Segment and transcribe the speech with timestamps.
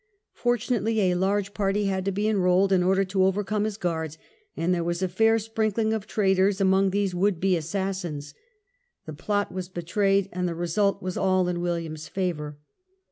[0.33, 4.17] Fortunately a large party had to be enrolled in order to overcome his guards,
[4.57, 8.33] and there was a fair sprinkling of traitors among these would be assassins.
[9.05, 12.57] The plot was betrayed, and the result was all in William's favour.